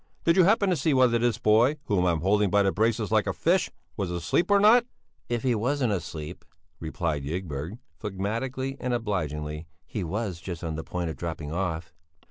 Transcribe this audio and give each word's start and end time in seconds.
Did 0.23 0.35
you 0.35 0.45
happen 0.45 0.71
to 0.71 0.75
see 0.75 0.95
whether 0.95 1.19
this 1.19 1.37
boy, 1.37 1.77
whom 1.85 2.05
I'm 2.07 2.21
holding 2.21 2.49
by 2.49 2.63
the 2.63 2.71
braces 2.71 3.11
like 3.11 3.27
a 3.27 3.33
fish, 3.33 3.69
was 3.95 4.09
asleep 4.09 4.49
or 4.49 4.59
not?" 4.59 4.87
"If 5.29 5.43
he 5.43 5.53
wasn't 5.53 5.93
asleep," 5.93 6.43
replied 6.79 7.23
Ygberg, 7.23 7.77
phlegmatically 7.99 8.77
and 8.79 8.95
obligingly, 8.95 9.67
"he 9.85 10.03
was 10.03 10.41
just 10.41 10.63
on 10.63 10.73
the 10.75 10.83
point 10.83 11.11
of 11.11 11.17
dropping 11.17 11.51
off." 11.53 11.93